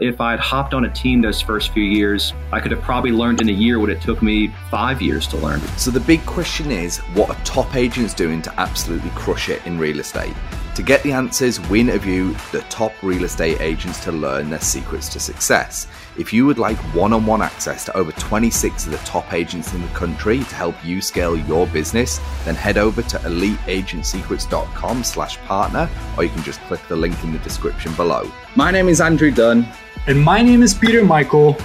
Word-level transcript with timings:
If 0.00 0.20
I 0.20 0.32
had 0.32 0.40
hopped 0.40 0.74
on 0.74 0.86
a 0.86 0.90
team 0.90 1.22
those 1.22 1.40
first 1.40 1.70
few 1.72 1.84
years, 1.84 2.32
I 2.50 2.58
could 2.58 2.72
have 2.72 2.82
probably 2.82 3.12
learned 3.12 3.40
in 3.40 3.48
a 3.48 3.52
year 3.52 3.78
what 3.78 3.90
it 3.90 4.00
took 4.02 4.22
me 4.22 4.52
five 4.68 5.00
years 5.00 5.28
to 5.28 5.36
learn. 5.36 5.60
So 5.78 5.92
the 5.92 6.00
big 6.00 6.26
question 6.26 6.72
is 6.72 6.98
what 7.14 7.30
are 7.30 7.44
top 7.44 7.76
agents 7.76 8.12
doing 8.12 8.42
to 8.42 8.60
absolutely 8.60 9.10
crush 9.10 9.48
it 9.50 9.64
in 9.66 9.78
real 9.78 10.00
estate? 10.00 10.34
To 10.74 10.82
get 10.82 11.04
the 11.04 11.12
answers, 11.12 11.60
we 11.70 11.78
interview 11.80 12.34
the 12.50 12.60
top 12.62 12.92
real 13.00 13.22
estate 13.22 13.60
agents 13.60 14.02
to 14.02 14.10
learn 14.10 14.50
their 14.50 14.60
secrets 14.60 15.08
to 15.10 15.20
success. 15.20 15.86
If 16.18 16.32
you 16.32 16.46
would 16.46 16.58
like 16.58 16.76
one-on-one 16.92 17.42
access 17.42 17.84
to 17.84 17.96
over 17.96 18.10
26 18.10 18.86
of 18.86 18.90
the 18.90 18.98
top 18.98 19.32
agents 19.32 19.72
in 19.72 19.82
the 19.82 19.88
country 19.88 20.38
to 20.38 20.54
help 20.56 20.74
you 20.84 21.00
scale 21.00 21.36
your 21.36 21.68
business, 21.68 22.20
then 22.44 22.56
head 22.56 22.76
over 22.76 23.02
to 23.02 23.18
eliteagentsecrets.com 23.18 25.04
slash 25.04 25.38
partner, 25.42 25.88
or 26.16 26.24
you 26.24 26.30
can 26.30 26.42
just 26.42 26.60
click 26.62 26.80
the 26.88 26.96
link 26.96 27.22
in 27.22 27.32
the 27.32 27.38
description 27.38 27.94
below. 27.94 28.28
My 28.56 28.72
name 28.72 28.88
is 28.88 29.00
Andrew 29.00 29.30
Dunn. 29.30 29.68
And 30.08 30.20
my 30.20 30.42
name 30.42 30.60
is 30.64 30.74
Peter 30.74 31.04
Michael. 31.04 31.56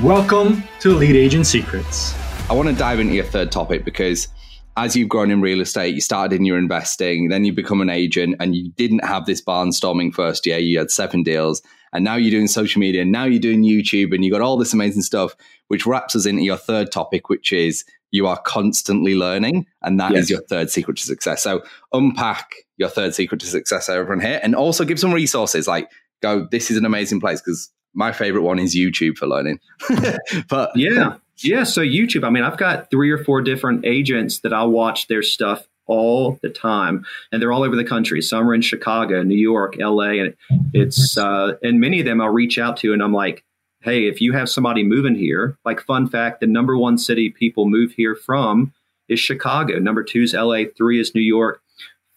Welcome 0.00 0.64
to 0.80 0.92
Elite 0.92 1.14
Agent 1.14 1.46
Secrets. 1.46 2.14
I 2.48 2.54
want 2.54 2.68
to 2.68 2.74
dive 2.74 3.00
into 3.00 3.14
your 3.14 3.24
third 3.24 3.52
topic 3.52 3.84
because 3.84 4.28
as 4.76 4.94
you've 4.94 5.08
grown 5.08 5.30
in 5.30 5.40
real 5.40 5.60
estate, 5.60 5.94
you 5.94 6.00
started 6.00 6.36
in 6.36 6.44
your 6.44 6.58
investing, 6.58 7.28
then 7.28 7.44
you 7.44 7.52
become 7.52 7.80
an 7.80 7.90
agent, 7.90 8.36
and 8.40 8.54
you 8.54 8.70
didn't 8.72 9.04
have 9.04 9.24
this 9.24 9.42
barnstorming 9.42 10.12
first 10.12 10.44
year. 10.46 10.58
You 10.58 10.78
had 10.78 10.90
seven 10.90 11.22
deals, 11.22 11.62
and 11.92 12.04
now 12.04 12.16
you're 12.16 12.30
doing 12.30 12.46
social 12.46 12.80
media, 12.80 13.02
and 13.02 13.12
now 13.12 13.24
you're 13.24 13.40
doing 13.40 13.62
YouTube, 13.62 14.14
and 14.14 14.24
you 14.24 14.30
got 14.30 14.42
all 14.42 14.58
this 14.58 14.74
amazing 14.74 15.02
stuff, 15.02 15.34
which 15.68 15.86
wraps 15.86 16.14
us 16.14 16.26
into 16.26 16.42
your 16.42 16.58
third 16.58 16.92
topic, 16.92 17.28
which 17.28 17.52
is 17.52 17.84
you 18.10 18.26
are 18.26 18.40
constantly 18.42 19.14
learning, 19.14 19.66
and 19.82 19.98
that 19.98 20.12
yes. 20.12 20.24
is 20.24 20.30
your 20.30 20.42
third 20.42 20.70
secret 20.70 20.98
to 20.98 21.04
success. 21.04 21.42
So 21.42 21.62
unpack 21.92 22.54
your 22.76 22.90
third 22.90 23.14
secret 23.14 23.40
to 23.40 23.46
success, 23.46 23.88
everyone 23.88 24.20
here, 24.20 24.40
and 24.42 24.54
also 24.54 24.84
give 24.84 25.00
some 25.00 25.12
resources. 25.12 25.66
Like, 25.66 25.90
go, 26.22 26.46
this 26.50 26.70
is 26.70 26.76
an 26.76 26.84
amazing 26.84 27.20
place 27.20 27.40
because 27.40 27.70
my 27.94 28.12
favorite 28.12 28.42
one 28.42 28.58
is 28.58 28.76
YouTube 28.76 29.16
for 29.16 29.26
learning. 29.26 29.58
but 30.48 30.70
yeah, 30.76 31.16
yeah. 31.38 31.64
So 31.64 31.82
YouTube, 31.82 32.24
I 32.24 32.30
mean, 32.30 32.44
I've 32.44 32.58
got 32.58 32.90
three 32.90 33.10
or 33.10 33.22
four 33.22 33.42
different 33.42 33.84
agents 33.84 34.40
that 34.40 34.52
I'll 34.52 34.70
watch 34.70 35.08
their 35.08 35.22
stuff 35.22 35.66
all 35.86 36.38
the 36.42 36.48
time, 36.48 37.04
and 37.30 37.40
they're 37.40 37.52
all 37.52 37.62
over 37.62 37.76
the 37.76 37.84
country. 37.84 38.20
Some 38.20 38.48
are 38.48 38.54
in 38.54 38.62
Chicago, 38.62 39.22
New 39.22 39.36
York, 39.36 39.76
LA, 39.78 40.10
and 40.10 40.34
it's 40.72 41.16
uh, 41.16 41.54
and 41.62 41.80
many 41.80 42.00
of 42.00 42.06
them 42.06 42.20
I'll 42.20 42.30
reach 42.30 42.58
out 42.58 42.76
to, 42.78 42.92
and 42.92 43.02
I'm 43.02 43.12
like, 43.12 43.44
hey, 43.80 44.08
if 44.08 44.20
you 44.20 44.32
have 44.32 44.50
somebody 44.50 44.82
moving 44.82 45.14
here, 45.14 45.56
like 45.64 45.80
fun 45.80 46.08
fact, 46.08 46.40
the 46.40 46.46
number 46.46 46.76
one 46.76 46.98
city 46.98 47.30
people 47.30 47.68
move 47.68 47.92
here 47.92 48.14
from 48.14 48.72
is 49.08 49.20
Chicago. 49.20 49.78
Number 49.78 50.02
two 50.02 50.22
is 50.22 50.34
LA. 50.34 50.64
Three 50.76 51.00
is 51.00 51.14
New 51.14 51.20
York. 51.20 51.60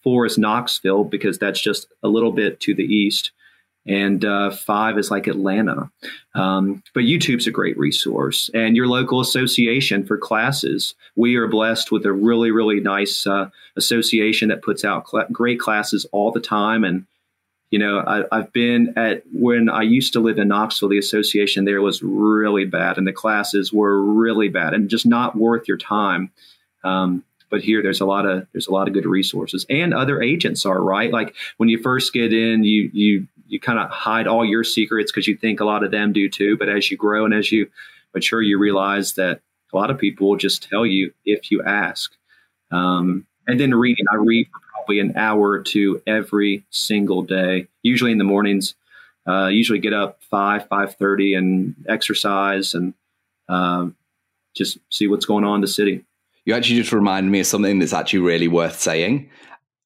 Four 0.02 0.26
is 0.26 0.38
Knoxville 0.38 1.04
because 1.04 1.38
that's 1.38 1.60
just 1.60 1.86
a 2.02 2.08
little 2.08 2.32
bit 2.32 2.58
to 2.60 2.74
the 2.74 2.84
east 2.84 3.32
and 3.86 4.24
uh, 4.24 4.50
five 4.50 4.98
is 4.98 5.10
like 5.10 5.26
Atlanta. 5.26 5.90
Um, 6.34 6.82
but 6.94 7.04
YouTube's 7.04 7.46
a 7.46 7.50
great 7.50 7.78
resource, 7.78 8.50
and 8.54 8.76
your 8.76 8.86
local 8.86 9.20
association 9.20 10.04
for 10.04 10.18
classes. 10.18 10.94
We 11.16 11.36
are 11.36 11.48
blessed 11.48 11.90
with 11.90 12.04
a 12.06 12.12
really, 12.12 12.50
really 12.50 12.80
nice 12.80 13.26
uh, 13.26 13.50
association 13.76 14.48
that 14.48 14.62
puts 14.62 14.84
out 14.84 15.08
cl- 15.08 15.26
great 15.32 15.58
classes 15.58 16.06
all 16.12 16.30
the 16.30 16.40
time. 16.40 16.84
And 16.84 17.06
you 17.70 17.78
know, 17.78 18.00
I, 18.00 18.24
I've 18.36 18.52
been 18.52 18.94
at 18.96 19.22
when 19.32 19.68
I 19.68 19.82
used 19.82 20.12
to 20.14 20.20
live 20.20 20.38
in 20.38 20.48
Knoxville. 20.48 20.88
The 20.88 20.98
association 20.98 21.64
there 21.64 21.82
was 21.82 22.02
really 22.02 22.66
bad, 22.66 22.98
and 22.98 23.06
the 23.06 23.12
classes 23.12 23.72
were 23.72 24.02
really 24.02 24.48
bad, 24.48 24.74
and 24.74 24.90
just 24.90 25.06
not 25.06 25.36
worth 25.36 25.68
your 25.68 25.78
time. 25.78 26.30
Um, 26.84 27.24
but 27.50 27.62
here 27.62 27.82
there's 27.82 28.00
a 28.00 28.06
lot 28.06 28.26
of 28.26 28.46
there's 28.52 28.68
a 28.68 28.72
lot 28.72 28.88
of 28.88 28.94
good 28.94 29.04
resources 29.04 29.66
and 29.68 29.92
other 29.92 30.22
agents 30.22 30.64
are 30.64 30.80
right 30.80 31.12
like 31.12 31.34
when 31.56 31.68
you 31.68 31.82
first 31.82 32.12
get 32.12 32.32
in 32.32 32.62
you 32.62 32.88
you 32.92 33.26
you 33.50 33.58
kind 33.58 33.78
of 33.78 33.90
hide 33.90 34.26
all 34.26 34.44
your 34.44 34.64
secrets 34.64 35.10
because 35.10 35.26
you 35.26 35.36
think 35.36 35.60
a 35.60 35.64
lot 35.64 35.82
of 35.82 35.90
them 35.90 36.12
do 36.12 36.28
too. 36.28 36.56
But 36.56 36.68
as 36.68 36.90
you 36.90 36.96
grow 36.96 37.24
and 37.24 37.34
as 37.34 37.50
you 37.50 37.68
mature, 38.14 38.40
you 38.40 38.58
realize 38.58 39.14
that 39.14 39.40
a 39.72 39.76
lot 39.76 39.90
of 39.90 39.98
people 39.98 40.28
will 40.28 40.36
just 40.36 40.68
tell 40.68 40.86
you 40.86 41.12
if 41.24 41.50
you 41.50 41.62
ask. 41.62 42.12
Um, 42.70 43.26
and 43.46 43.58
then 43.58 43.74
reading, 43.74 44.04
I 44.12 44.16
read 44.16 44.46
for 44.46 44.60
probably 44.72 45.00
an 45.00 45.16
hour 45.16 45.50
or 45.50 45.62
two 45.62 46.00
every 46.06 46.64
single 46.70 47.22
day, 47.22 47.66
usually 47.82 48.12
in 48.12 48.18
the 48.18 48.24
mornings. 48.24 48.74
Uh, 49.28 49.48
usually 49.48 49.78
get 49.78 49.92
up 49.92 50.22
five 50.30 50.66
five 50.68 50.94
thirty 50.96 51.34
and 51.34 51.74
exercise 51.88 52.74
and 52.74 52.94
um, 53.48 53.94
just 54.56 54.78
see 54.90 55.08
what's 55.08 55.26
going 55.26 55.44
on 55.44 55.56
in 55.56 55.60
the 55.60 55.68
city. 55.68 56.04
You 56.44 56.54
actually 56.54 56.76
just 56.76 56.92
reminded 56.92 57.30
me 57.30 57.40
of 57.40 57.46
something 57.46 57.78
that's 57.78 57.92
actually 57.92 58.20
really 58.20 58.48
worth 58.48 58.80
saying. 58.80 59.28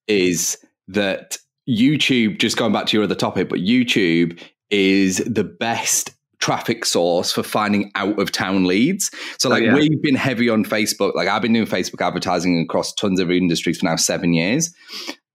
Is 0.07 0.57
that 0.89 1.39
YouTube, 1.69 2.39
just 2.39 2.57
going 2.57 2.73
back 2.73 2.87
to 2.87 2.97
your 2.97 3.05
other 3.05 3.15
topic, 3.15 3.49
but 3.49 3.61
YouTube 3.61 4.41
is 4.71 5.19
the 5.19 5.45
best 5.45 6.11
traffic 6.41 6.85
source 6.85 7.33
for 7.33 7.43
finding 7.43 7.91
out 7.95 8.19
of 8.19 8.31
town 8.31 8.65
leads. 8.65 9.11
So, 9.39 9.49
like, 9.49 9.63
oh, 9.63 9.67
yeah. 9.67 9.75
we've 9.75 10.03
been 10.03 10.15
heavy 10.15 10.51
on 10.51 10.65
Facebook. 10.65 11.15
Like, 11.15 11.29
I've 11.29 11.41
been 11.41 11.55
doing 11.55 11.67
Facebook 11.67 12.07
advertising 12.07 12.61
across 12.61 12.93
tons 12.93 13.19
of 13.19 13.31
industries 13.31 13.79
for 13.79 13.87
now 13.87 13.97
seven 13.97 14.35
years, 14.35 14.75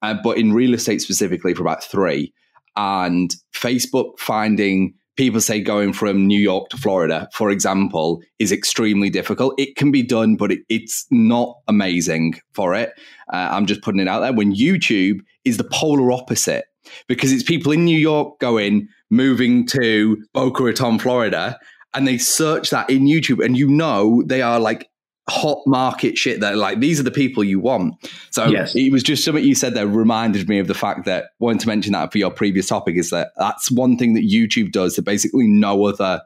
uh, 0.04 0.16
but 0.24 0.38
in 0.38 0.54
real 0.54 0.74
estate 0.74 1.02
specifically 1.02 1.54
for 1.54 1.64
about 1.64 1.84
three. 1.84 2.34
And 2.76 3.34
Facebook 3.54 4.20
finding 4.20 4.94
people 5.20 5.42
say 5.42 5.60
going 5.60 5.92
from 5.92 6.26
New 6.26 6.40
York 6.40 6.70
to 6.70 6.78
Florida, 6.78 7.28
for 7.34 7.50
example, 7.50 8.24
is 8.40 8.54
extremely 8.54 9.10
difficult. 9.10 9.54
It 9.58 9.76
can 9.76 9.92
be 9.92 10.02
done, 10.02 10.38
but 10.38 10.50
it, 10.50 10.60
it's 10.70 11.06
not 11.12 11.58
amazing 11.68 12.40
for 12.54 12.74
it. 12.74 12.94
Uh, 13.34 13.50
I'm 13.52 13.66
just 13.66 13.82
putting 13.82 14.00
it 14.00 14.08
out 14.08 14.22
there. 14.22 14.32
When 14.32 14.56
YouTube 14.56 15.20
is 15.44 15.58
the 15.58 15.66
polar 15.66 16.14
opposite 16.14 16.64
because 17.08 17.34
it's 17.34 17.44
people 17.44 17.74
in 17.74 17.84
New 17.84 18.00
York 18.00 18.40
going, 18.40 18.88
moving 19.10 19.68
to 19.68 20.24
Boca 20.32 20.64
Raton, 20.64 21.00
Florida, 21.00 21.60
and 21.94 22.08
they 22.08 22.18
search 22.18 22.70
that 22.70 22.90
in 22.90 23.04
YouTube, 23.04 23.44
and 23.44 23.58
you 23.58 23.68
know 23.68 24.24
they 24.26 24.42
are 24.42 24.58
like 24.58 24.89
hot 25.30 25.62
market 25.66 26.18
shit 26.18 26.40
that 26.42 26.58
like 26.58 26.80
these 26.80 27.00
are 27.00 27.04
the 27.04 27.12
people 27.12 27.44
you 27.44 27.60
want. 27.60 27.96
So 28.32 28.48
yes. 28.48 28.76
it 28.76 28.92
was 28.92 29.04
just 29.04 29.24
something 29.24 29.44
you 29.44 29.56
said 29.56 29.74
that 29.76 29.88
reminded 29.88 30.50
me 30.50 30.60
of 30.60 30.68
the 30.68 30.74
fact 30.74 31.06
that 31.06 31.26
wanted 31.40 31.62
to 31.62 31.68
mention 31.68 31.94
that 31.94 32.12
for 32.12 32.18
your 32.18 32.32
previous 32.32 32.68
topic 32.68 32.96
is 32.96 33.10
that 33.10 33.32
that's 33.38 33.72
one 33.72 33.98
thing 33.98 34.14
that 34.14 34.24
YouTube 34.24 34.72
does 34.72 34.96
that 34.96 35.04
basically 35.04 35.48
no 35.48 35.86
other 35.86 36.22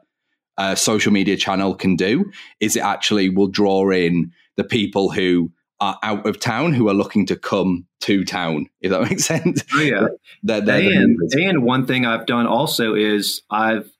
uh, 0.56 0.74
social 0.74 1.12
media 1.12 1.36
channel 1.36 1.74
can 1.74 1.96
do 1.96 2.30
is 2.60 2.76
it 2.76 2.82
actually 2.82 3.28
will 3.28 3.48
draw 3.48 3.90
in 3.90 4.32
the 4.56 4.64
people 4.64 5.10
who 5.10 5.50
are 5.80 5.98
out 6.02 6.26
of 6.26 6.38
town 6.38 6.72
who 6.72 6.88
are 6.88 6.94
looking 6.94 7.26
to 7.26 7.36
come 7.36 7.86
to 8.00 8.24
town, 8.24 8.68
if 8.80 8.90
that 8.90 9.02
makes 9.10 9.24
sense. 9.24 9.64
Oh, 9.74 9.80
yeah. 9.80 10.06
and, 10.46 11.18
and 11.34 11.64
one 11.64 11.86
thing 11.86 12.06
I've 12.06 12.26
done 12.26 12.46
also 12.46 12.94
is 12.94 13.42
I've, 13.50 13.90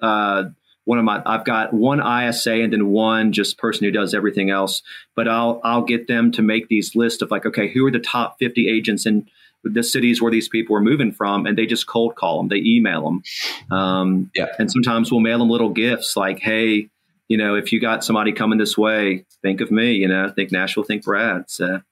uh, 0.00 0.44
one 0.88 0.98
of 0.98 1.04
my, 1.04 1.20
I've 1.26 1.44
got 1.44 1.74
one 1.74 2.00
ISA 2.00 2.50
and 2.50 2.72
then 2.72 2.88
one 2.88 3.34
just 3.34 3.58
person 3.58 3.84
who 3.84 3.90
does 3.90 4.14
everything 4.14 4.48
else, 4.48 4.80
but 5.14 5.28
I'll, 5.28 5.60
I'll 5.62 5.82
get 5.82 6.08
them 6.08 6.32
to 6.32 6.40
make 6.40 6.68
these 6.68 6.96
lists 6.96 7.20
of 7.20 7.30
like, 7.30 7.44
okay, 7.44 7.68
who 7.68 7.84
are 7.84 7.90
the 7.90 7.98
top 7.98 8.38
50 8.38 8.66
agents 8.66 9.04
in 9.04 9.28
the 9.62 9.82
cities 9.82 10.22
where 10.22 10.32
these 10.32 10.48
people 10.48 10.74
are 10.74 10.80
moving 10.80 11.12
from 11.12 11.44
and 11.44 11.58
they 11.58 11.66
just 11.66 11.86
cold 11.86 12.16
call 12.16 12.38
them, 12.38 12.48
they 12.48 12.62
email 12.64 13.02
them. 13.02 13.22
Um, 13.70 14.30
yeah. 14.34 14.46
And 14.58 14.72
sometimes 14.72 15.12
we'll 15.12 15.20
mail 15.20 15.40
them 15.40 15.50
little 15.50 15.68
gifts 15.68 16.16
like, 16.16 16.38
Hey, 16.38 16.88
you 17.28 17.36
know, 17.36 17.54
if 17.54 17.70
you 17.70 17.82
got 17.82 18.02
somebody 18.02 18.32
coming 18.32 18.58
this 18.58 18.78
way, 18.78 19.26
think 19.42 19.60
of 19.60 19.70
me, 19.70 19.92
you 19.92 20.08
know, 20.08 20.32
think 20.34 20.52
Nashville, 20.52 20.84
think 20.84 21.04
Brad. 21.04 21.44
So. 21.48 21.82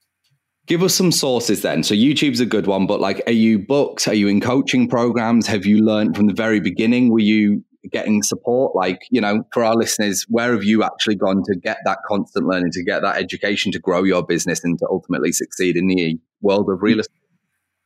Give 0.65 0.81
us 0.81 0.95
some 0.95 1.11
sources 1.11 1.61
then. 1.61 1.83
So 1.83 1.93
YouTube's 1.93 2.39
a 2.39 2.47
good 2.47 2.65
one, 2.65 2.87
but 2.87 2.99
like, 2.99 3.21
are 3.27 3.31
you 3.31 3.59
books? 3.59 4.07
Are 4.07 4.15
you 4.15 4.27
in 4.27 4.41
coaching 4.41 4.89
programs? 4.89 5.45
Have 5.45 5.67
you 5.67 5.85
learned 5.85 6.15
from 6.15 6.25
the 6.25 6.33
very 6.33 6.59
beginning? 6.59 7.11
Were 7.11 7.19
you 7.19 7.63
getting 7.91 8.23
support? 8.23 8.75
Like, 8.75 9.01
you 9.09 9.21
know, 9.21 9.43
for 9.53 9.63
our 9.63 9.75
listeners, 9.75 10.25
where 10.29 10.53
have 10.53 10.63
you 10.63 10.83
actually 10.83 11.15
gone 11.15 11.43
to 11.45 11.55
get 11.55 11.79
that 11.85 11.99
constant 12.07 12.47
learning, 12.47 12.71
to 12.71 12.83
get 12.83 13.01
that 13.01 13.17
education, 13.17 13.71
to 13.73 13.79
grow 13.79 14.03
your 14.03 14.23
business 14.23 14.63
and 14.63 14.77
to 14.79 14.87
ultimately 14.89 15.31
succeed 15.31 15.75
in 15.75 15.87
the 15.87 16.17
world 16.41 16.69
of 16.69 16.81
real 16.81 16.99
estate? 16.99 17.13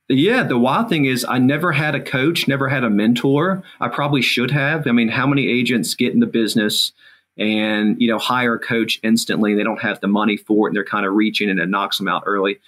Yeah, 0.10 0.44
the 0.44 0.58
wild 0.58 0.90
thing 0.90 1.06
is 1.06 1.26
I 1.28 1.38
never 1.38 1.72
had 1.72 1.96
a 1.96 2.02
coach, 2.02 2.48
never 2.48 2.68
had 2.68 2.84
a 2.84 2.90
mentor. 2.90 3.64
I 3.80 3.88
probably 3.88 4.22
should 4.22 4.52
have. 4.52 4.86
I 4.86 4.92
mean, 4.92 5.08
how 5.08 5.26
many 5.26 5.48
agents 5.48 5.96
get 5.96 6.14
in 6.14 6.20
the 6.20 6.26
business 6.26 6.92
and 7.38 7.96
you 8.00 8.08
know 8.08 8.20
hire 8.20 8.56
a 8.56 8.60
coach 8.60 9.00
instantly. 9.04 9.56
They 9.56 9.64
don't 9.64 9.82
have 9.82 10.00
the 10.00 10.08
money 10.08 10.38
for 10.38 10.68
it, 10.68 10.72
and 10.72 10.76
they're 10.76 10.86
kind 10.86 11.06
of 11.06 11.14
reaching, 11.14 11.50
and 11.50 11.60
it 11.60 11.70
knocks 11.70 11.98
them 11.98 12.08
out 12.08 12.24
early. 12.26 12.60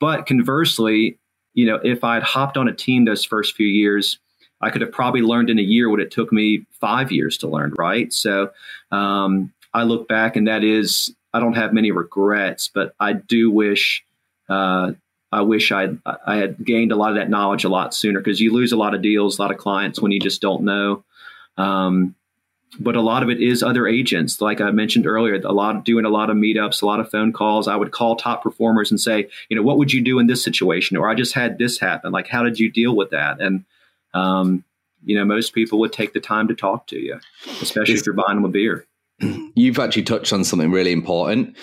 But 0.00 0.26
conversely, 0.26 1.18
you 1.52 1.66
know, 1.66 1.78
if 1.82 2.04
I'd 2.04 2.22
hopped 2.22 2.56
on 2.56 2.68
a 2.68 2.74
team 2.74 3.04
those 3.04 3.24
first 3.24 3.54
few 3.54 3.66
years, 3.66 4.18
I 4.60 4.70
could 4.70 4.80
have 4.80 4.92
probably 4.92 5.20
learned 5.20 5.50
in 5.50 5.58
a 5.58 5.62
year 5.62 5.90
what 5.90 6.00
it 6.00 6.10
took 6.10 6.32
me 6.32 6.64
five 6.80 7.12
years 7.12 7.38
to 7.38 7.48
learn. 7.48 7.74
Right. 7.78 8.12
So 8.12 8.50
um, 8.90 9.52
I 9.72 9.82
look 9.82 10.08
back, 10.08 10.36
and 10.36 10.48
that 10.48 10.64
is 10.64 11.14
I 11.32 11.40
don't 11.40 11.54
have 11.54 11.72
many 11.72 11.90
regrets, 11.90 12.70
but 12.72 12.94
I 12.98 13.12
do 13.12 13.50
wish. 13.50 14.04
Uh, 14.48 14.92
I 15.32 15.40
wish 15.42 15.72
I 15.72 15.88
I 16.26 16.36
had 16.36 16.64
gained 16.64 16.92
a 16.92 16.96
lot 16.96 17.10
of 17.10 17.16
that 17.16 17.28
knowledge 17.28 17.64
a 17.64 17.68
lot 17.68 17.94
sooner 17.94 18.20
because 18.20 18.40
you 18.40 18.52
lose 18.52 18.72
a 18.72 18.76
lot 18.76 18.94
of 18.94 19.02
deals, 19.02 19.38
a 19.38 19.42
lot 19.42 19.50
of 19.50 19.58
clients 19.58 20.00
when 20.00 20.12
you 20.12 20.20
just 20.20 20.40
don't 20.40 20.62
know. 20.62 21.04
Um, 21.56 22.14
but 22.78 22.96
a 22.96 23.00
lot 23.00 23.22
of 23.22 23.30
it 23.30 23.40
is 23.40 23.62
other 23.62 23.86
agents. 23.86 24.40
Like 24.40 24.60
I 24.60 24.70
mentioned 24.70 25.06
earlier, 25.06 25.34
a 25.34 25.52
lot 25.52 25.76
of 25.76 25.84
doing 25.84 26.04
a 26.04 26.10
lot 26.10 26.30
of 26.30 26.36
meetups, 26.36 26.82
a 26.82 26.86
lot 26.86 27.00
of 27.00 27.10
phone 27.10 27.32
calls. 27.32 27.68
I 27.68 27.76
would 27.76 27.92
call 27.92 28.16
top 28.16 28.42
performers 28.42 28.90
and 28.90 29.00
say, 29.00 29.28
you 29.48 29.56
know, 29.56 29.62
what 29.62 29.78
would 29.78 29.92
you 29.92 30.00
do 30.00 30.18
in 30.18 30.26
this 30.26 30.42
situation? 30.42 30.96
Or 30.96 31.08
I 31.08 31.14
just 31.14 31.34
had 31.34 31.58
this 31.58 31.78
happen. 31.78 32.12
Like, 32.12 32.28
how 32.28 32.42
did 32.42 32.58
you 32.58 32.70
deal 32.70 32.96
with 32.96 33.10
that? 33.10 33.40
And 33.40 33.64
um, 34.14 34.64
you 35.04 35.16
know, 35.16 35.24
most 35.24 35.54
people 35.54 35.78
would 35.80 35.92
take 35.92 36.14
the 36.14 36.20
time 36.20 36.48
to 36.48 36.54
talk 36.54 36.86
to 36.88 36.98
you, 36.98 37.18
especially 37.60 37.94
if 37.94 38.06
you're 38.06 38.14
buying 38.14 38.36
them 38.36 38.44
a 38.44 38.48
beer. 38.48 38.86
You've 39.54 39.78
actually 39.78 40.02
touched 40.02 40.32
on 40.32 40.44
something 40.44 40.70
really 40.70 40.92
important. 40.92 41.56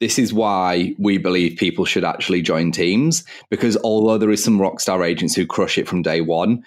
This 0.00 0.18
is 0.18 0.32
why 0.32 0.94
we 0.98 1.18
believe 1.18 1.58
people 1.58 1.84
should 1.84 2.04
actually 2.04 2.42
join 2.42 2.70
teams 2.70 3.24
because 3.50 3.76
although 3.78 4.18
there 4.18 4.30
is 4.30 4.42
some 4.42 4.60
rock 4.60 4.80
star 4.80 5.02
agents 5.02 5.34
who 5.34 5.46
crush 5.46 5.76
it 5.76 5.88
from 5.88 6.02
day 6.02 6.20
one, 6.20 6.62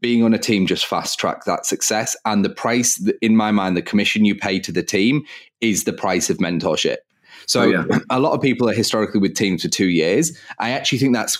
being 0.00 0.22
on 0.22 0.32
a 0.32 0.38
team 0.38 0.66
just 0.66 0.86
fast 0.86 1.18
track 1.18 1.44
that 1.44 1.66
success. 1.66 2.16
And 2.24 2.44
the 2.44 2.50
price, 2.50 3.04
in 3.20 3.36
my 3.36 3.50
mind, 3.50 3.76
the 3.76 3.82
commission 3.82 4.24
you 4.24 4.36
pay 4.36 4.60
to 4.60 4.70
the 4.70 4.84
team 4.84 5.22
is 5.60 5.84
the 5.84 5.92
price 5.92 6.30
of 6.30 6.38
mentorship. 6.38 6.98
So 7.46 7.62
oh, 7.62 7.66
yeah. 7.66 7.98
a 8.10 8.20
lot 8.20 8.32
of 8.32 8.40
people 8.40 8.68
are 8.68 8.74
historically 8.74 9.18
with 9.18 9.34
teams 9.34 9.62
for 9.62 9.68
two 9.68 9.88
years. 9.88 10.38
I 10.60 10.70
actually 10.70 10.98
think 10.98 11.14
that's 11.14 11.36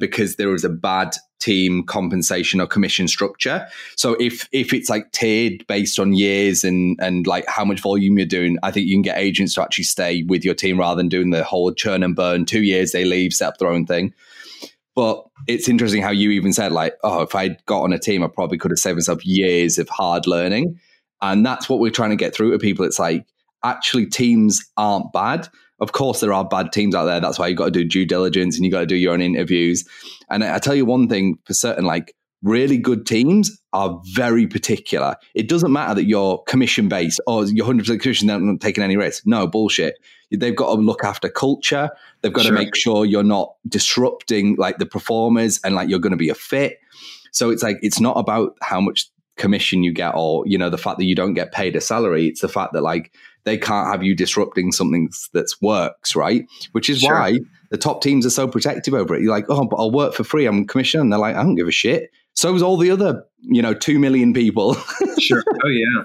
because 0.00 0.36
there 0.36 0.52
is 0.52 0.64
a 0.64 0.68
bad 0.68 1.14
team 1.44 1.84
compensation 1.84 2.60
or 2.60 2.66
commission 2.66 3.06
structure. 3.06 3.66
So 3.96 4.14
if 4.14 4.48
if 4.50 4.72
it's 4.72 4.88
like 4.88 5.12
tiered 5.12 5.66
based 5.66 6.00
on 6.00 6.14
years 6.14 6.64
and 6.64 6.98
and 7.00 7.26
like 7.26 7.44
how 7.46 7.64
much 7.64 7.80
volume 7.80 8.16
you're 8.18 8.26
doing, 8.26 8.58
I 8.62 8.70
think 8.70 8.86
you 8.86 8.94
can 8.94 9.02
get 9.02 9.18
agents 9.18 9.54
to 9.54 9.62
actually 9.62 9.84
stay 9.84 10.22
with 10.22 10.44
your 10.44 10.54
team 10.54 10.80
rather 10.80 10.96
than 10.96 11.08
doing 11.08 11.30
the 11.30 11.44
whole 11.44 11.72
churn 11.72 12.02
and 12.02 12.16
burn. 12.16 12.46
Two 12.46 12.62
years 12.62 12.92
they 12.92 13.04
leave, 13.04 13.34
set 13.34 13.48
up 13.48 13.58
their 13.58 13.68
own 13.68 13.84
thing. 13.84 14.14
But 14.94 15.26
it's 15.48 15.68
interesting 15.68 16.02
how 16.02 16.10
you 16.10 16.30
even 16.30 16.52
said 16.52 16.72
like, 16.72 16.94
oh, 17.02 17.22
if 17.22 17.34
I'd 17.34 17.64
got 17.66 17.82
on 17.82 17.92
a 17.92 17.98
team, 17.98 18.22
I 18.22 18.28
probably 18.28 18.58
could 18.58 18.70
have 18.70 18.78
saved 18.78 18.96
myself 18.96 19.26
years 19.26 19.78
of 19.78 19.88
hard 19.88 20.26
learning. 20.26 20.78
And 21.20 21.44
that's 21.44 21.68
what 21.68 21.80
we're 21.80 21.90
trying 21.90 22.10
to 22.10 22.16
get 22.16 22.34
through 22.34 22.52
to 22.52 22.58
people. 22.58 22.84
It's 22.84 22.98
like 22.98 23.26
actually 23.64 24.06
teams 24.06 24.64
aren't 24.76 25.12
bad. 25.12 25.48
Of 25.80 25.92
course, 25.92 26.20
there 26.20 26.32
are 26.32 26.44
bad 26.44 26.72
teams 26.72 26.94
out 26.94 27.04
there. 27.04 27.20
That's 27.20 27.38
why 27.38 27.48
you've 27.48 27.58
got 27.58 27.66
to 27.66 27.70
do 27.70 27.84
due 27.84 28.06
diligence 28.06 28.56
and 28.56 28.64
you've 28.64 28.72
got 28.72 28.80
to 28.80 28.86
do 28.86 28.94
your 28.94 29.12
own 29.12 29.20
interviews. 29.20 29.84
And 30.34 30.44
I 30.44 30.58
tell 30.58 30.74
you 30.74 30.84
one 30.84 31.08
thing 31.08 31.38
for 31.44 31.54
certain, 31.54 31.84
like 31.84 32.14
really 32.42 32.76
good 32.76 33.06
teams 33.06 33.58
are 33.72 34.00
very 34.12 34.46
particular. 34.46 35.16
It 35.34 35.48
doesn't 35.48 35.72
matter 35.72 35.94
that 35.94 36.04
you're 36.04 36.42
commission 36.46 36.88
based 36.88 37.20
or 37.26 37.44
you're 37.46 37.66
100% 37.66 38.00
commission, 38.00 38.28
they're 38.28 38.38
not 38.38 38.60
taking 38.60 38.84
any 38.84 38.96
risk. 38.96 39.22
No, 39.26 39.46
bullshit. 39.46 39.94
They've 40.30 40.54
got 40.54 40.74
to 40.74 40.80
look 40.80 41.04
after 41.04 41.28
culture. 41.28 41.90
They've 42.20 42.32
got 42.32 42.42
sure. 42.42 42.50
to 42.50 42.58
make 42.58 42.74
sure 42.76 43.04
you're 43.04 43.22
not 43.22 43.54
disrupting 43.68 44.56
like 44.56 44.78
the 44.78 44.86
performers 44.86 45.60
and 45.64 45.74
like 45.74 45.88
you're 45.88 46.00
going 46.00 46.10
to 46.10 46.16
be 46.16 46.28
a 46.28 46.34
fit. 46.34 46.78
So 47.32 47.50
it's 47.50 47.62
like, 47.62 47.78
it's 47.80 48.00
not 48.00 48.16
about 48.18 48.56
how 48.60 48.80
much 48.80 49.08
commission 49.36 49.82
you 49.82 49.92
get 49.92 50.14
or, 50.16 50.44
you 50.46 50.58
know, 50.58 50.70
the 50.70 50.78
fact 50.78 50.98
that 50.98 51.04
you 51.04 51.14
don't 51.14 51.34
get 51.34 51.52
paid 51.52 51.76
a 51.76 51.80
salary. 51.80 52.26
It's 52.26 52.40
the 52.40 52.48
fact 52.48 52.72
that 52.72 52.82
like 52.82 53.12
they 53.44 53.58
can't 53.58 53.88
have 53.88 54.02
you 54.02 54.14
disrupting 54.14 54.72
something 54.72 55.10
that's 55.32 55.60
works, 55.60 56.16
right? 56.16 56.46
Which 56.72 56.88
is 56.88 57.00
sure. 57.00 57.14
why 57.14 57.38
the 57.70 57.78
top 57.78 58.02
teams 58.02 58.26
are 58.26 58.30
so 58.30 58.48
protective 58.48 58.94
over 58.94 59.14
it. 59.14 59.22
You're 59.22 59.30
like, 59.30 59.46
oh, 59.48 59.66
but 59.66 59.76
I'll 59.76 59.90
work 59.90 60.14
for 60.14 60.24
free. 60.24 60.46
I'm 60.46 60.66
commission. 60.66 61.00
And 61.00 61.12
they're 61.12 61.20
like, 61.20 61.36
I 61.36 61.42
don't 61.42 61.54
give 61.54 61.68
a 61.68 61.72
shit. 61.72 62.10
So 62.34 62.54
is 62.54 62.62
all 62.62 62.76
the 62.76 62.90
other, 62.90 63.24
you 63.40 63.62
know, 63.62 63.74
two 63.74 63.98
million 63.98 64.34
people. 64.34 64.74
sure. 65.18 65.44
Oh 65.64 65.68
yeah. 65.68 66.04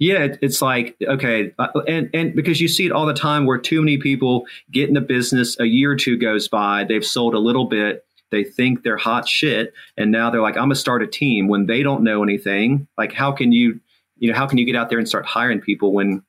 Yeah, 0.00 0.28
it's 0.42 0.62
like 0.62 0.96
okay, 1.02 1.52
uh, 1.58 1.68
and 1.88 2.08
and 2.14 2.34
because 2.34 2.60
you 2.60 2.68
see 2.68 2.86
it 2.86 2.92
all 2.92 3.06
the 3.06 3.14
time, 3.14 3.46
where 3.46 3.58
too 3.58 3.80
many 3.80 3.98
people 3.98 4.46
get 4.70 4.88
in 4.88 4.96
a 4.96 5.00
business, 5.00 5.58
a 5.58 5.64
year 5.64 5.92
or 5.92 5.96
two 5.96 6.16
goes 6.16 6.46
by, 6.46 6.84
they've 6.84 7.04
sold 7.04 7.34
a 7.34 7.38
little 7.40 7.64
bit, 7.64 8.04
they 8.30 8.44
think 8.44 8.84
they're 8.84 8.96
hot 8.96 9.28
shit, 9.28 9.72
and 9.96 10.12
now 10.12 10.30
they're 10.30 10.42
like, 10.42 10.56
I'm 10.56 10.64
gonna 10.64 10.76
start 10.76 11.02
a 11.02 11.06
team 11.08 11.48
when 11.48 11.66
they 11.66 11.82
don't 11.82 12.04
know 12.04 12.22
anything. 12.22 12.86
Like, 12.96 13.12
how 13.12 13.32
can 13.32 13.50
you, 13.50 13.80
you 14.18 14.30
know, 14.30 14.36
how 14.36 14.46
can 14.46 14.58
you 14.58 14.66
get 14.66 14.76
out 14.76 14.88
there 14.88 14.98
and 14.98 15.08
start 15.08 15.26
hiring 15.26 15.60
people 15.60 15.92
when 15.92 16.22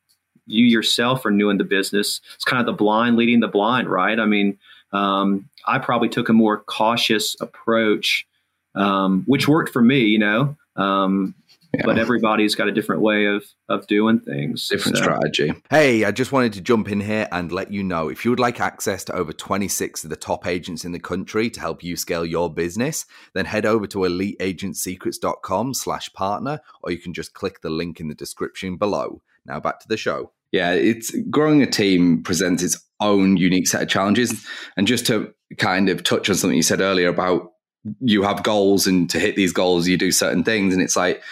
you 0.50 0.66
yourself 0.66 1.24
are 1.24 1.30
new 1.30 1.50
in 1.50 1.58
the 1.58 1.64
business? 1.64 2.20
It's 2.34 2.44
kind 2.44 2.60
of 2.60 2.66
the 2.66 2.72
blind 2.72 3.16
leading 3.16 3.40
the 3.40 3.48
blind, 3.48 3.88
right? 3.88 4.18
I 4.18 4.26
mean, 4.26 4.58
um, 4.92 5.48
I 5.66 5.78
probably 5.78 6.08
took 6.08 6.28
a 6.28 6.32
more 6.32 6.58
cautious 6.58 7.36
approach, 7.40 8.26
um, 8.74 9.24
which 9.26 9.48
worked 9.48 9.72
for 9.72 9.82
me, 9.82 10.00
you 10.00 10.18
know. 10.18 10.56
Um, 10.76 11.34
yeah. 11.74 11.82
But 11.84 11.98
everybody's 11.98 12.56
got 12.56 12.66
a 12.66 12.72
different 12.72 13.00
way 13.00 13.26
of 13.26 13.44
of 13.68 13.86
doing 13.86 14.18
things. 14.18 14.68
Different 14.68 14.98
so. 14.98 15.04
strategy. 15.04 15.52
Hey, 15.70 16.04
I 16.04 16.10
just 16.10 16.32
wanted 16.32 16.52
to 16.54 16.60
jump 16.60 16.90
in 16.90 17.00
here 17.00 17.28
and 17.30 17.52
let 17.52 17.70
you 17.70 17.84
know 17.84 18.08
if 18.08 18.24
you 18.24 18.32
would 18.32 18.40
like 18.40 18.60
access 18.60 19.04
to 19.04 19.14
over 19.14 19.32
26 19.32 20.02
of 20.02 20.10
the 20.10 20.16
top 20.16 20.48
agents 20.48 20.84
in 20.84 20.90
the 20.90 20.98
country 20.98 21.48
to 21.50 21.60
help 21.60 21.84
you 21.84 21.96
scale 21.96 22.26
your 22.26 22.52
business, 22.52 23.06
then 23.34 23.44
head 23.44 23.66
over 23.66 23.86
to 23.86 23.98
eliteagentsecrets.com 23.98 25.74
slash 25.74 26.12
partner, 26.12 26.60
or 26.82 26.90
you 26.90 26.98
can 26.98 27.14
just 27.14 27.34
click 27.34 27.60
the 27.60 27.70
link 27.70 28.00
in 28.00 28.08
the 28.08 28.14
description 28.16 28.76
below. 28.76 29.22
Now 29.46 29.60
back 29.60 29.78
to 29.80 29.88
the 29.88 29.96
show. 29.96 30.32
Yeah, 30.52 30.72
it's 30.72 31.14
growing 31.30 31.62
a 31.62 31.66
team 31.66 32.22
presents 32.22 32.62
its 32.62 32.82
own 33.00 33.36
unique 33.36 33.68
set 33.68 33.82
of 33.82 33.88
challenges. 33.88 34.46
And 34.76 34.86
just 34.86 35.06
to 35.06 35.32
kind 35.58 35.88
of 35.88 36.02
touch 36.02 36.28
on 36.28 36.36
something 36.36 36.56
you 36.56 36.62
said 36.62 36.80
earlier 36.80 37.08
about 37.08 37.52
you 38.00 38.22
have 38.22 38.42
goals 38.42 38.86
and 38.86 39.08
to 39.10 39.18
hit 39.18 39.36
these 39.36 39.52
goals 39.52 39.88
you 39.88 39.96
do 39.96 40.12
certain 40.12 40.44
things 40.44 40.74
and 40.74 40.82
it's 40.82 40.96
like 40.96 41.22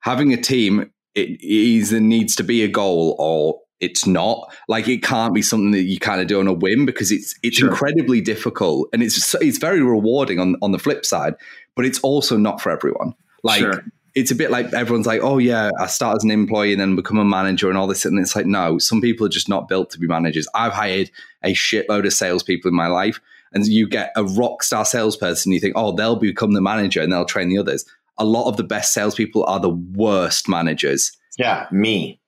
having 0.00 0.32
a 0.32 0.36
team 0.36 0.90
it 1.14 1.42
either 1.42 2.00
needs 2.00 2.36
to 2.36 2.44
be 2.44 2.62
a 2.62 2.68
goal 2.68 3.16
or 3.18 3.58
it's 3.80 4.06
not 4.06 4.52
like 4.68 4.88
it 4.88 5.02
can't 5.02 5.34
be 5.34 5.42
something 5.42 5.70
that 5.70 5.84
you 5.84 5.98
kind 5.98 6.20
of 6.20 6.26
do 6.26 6.38
on 6.38 6.46
a 6.46 6.52
whim 6.52 6.86
because 6.86 7.10
it's 7.10 7.34
it's 7.42 7.58
sure. 7.58 7.70
incredibly 7.70 8.20
difficult 8.20 8.88
and 8.92 9.02
it's 9.02 9.34
it's 9.36 9.58
very 9.58 9.82
rewarding 9.82 10.38
on 10.38 10.56
on 10.62 10.72
the 10.72 10.78
flip 10.78 11.04
side 11.04 11.34
but 11.74 11.84
it's 11.84 12.00
also 12.00 12.36
not 12.36 12.60
for 12.60 12.70
everyone 12.70 13.14
like 13.42 13.60
sure. 13.60 13.82
It's 14.16 14.32
a 14.32 14.34
bit 14.34 14.50
like 14.50 14.72
everyone's 14.72 15.06
like 15.06 15.20
oh 15.22 15.38
yeah 15.38 15.70
i 15.78 15.86
start 15.86 16.16
as 16.16 16.24
an 16.24 16.32
employee 16.32 16.72
and 16.72 16.80
then 16.80 16.96
become 16.96 17.18
a 17.18 17.24
manager 17.24 17.68
and 17.68 17.78
all 17.78 17.86
this 17.86 18.04
and 18.04 18.18
it's 18.18 18.34
like 18.34 18.46
no 18.46 18.78
some 18.78 19.00
people 19.00 19.24
are 19.24 19.30
just 19.30 19.48
not 19.48 19.68
built 19.68 19.90
to 19.90 19.98
be 19.98 20.08
managers 20.08 20.48
i've 20.54 20.72
hired 20.72 21.10
a 21.44 21.52
shitload 21.52 22.04
of 22.04 22.12
salespeople 22.12 22.68
in 22.68 22.74
my 22.74 22.88
life 22.88 23.20
and 23.52 23.66
you 23.66 23.86
get 23.86 24.12
a 24.16 24.24
rock 24.24 24.62
star 24.64 24.84
salesperson 24.84 25.52
you 25.52 25.60
think 25.60 25.74
oh 25.76 25.92
they'll 25.92 26.16
become 26.16 26.52
the 26.52 26.60
manager 26.60 27.00
and 27.00 27.12
they'll 27.12 27.24
train 27.24 27.48
the 27.48 27.58
others 27.58 27.84
a 28.18 28.24
lot 28.24 28.48
of 28.48 28.56
the 28.56 28.64
best 28.64 28.92
salespeople 28.92 29.44
are 29.44 29.60
the 29.60 29.70
worst 29.70 30.48
managers. 30.48 31.12
Yeah, 31.38 31.66
me. 31.70 32.20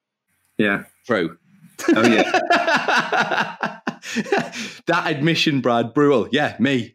Yeah. 0.59 0.85
True. 1.07 1.39
Oh 1.95 2.07
yeah. 2.07 2.31
that 4.87 5.05
admission, 5.07 5.61
Brad, 5.61 5.95
brutal. 5.95 6.29
Yeah, 6.33 6.57
me. 6.59 6.95